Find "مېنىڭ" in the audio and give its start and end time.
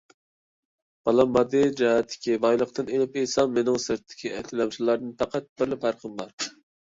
3.59-3.77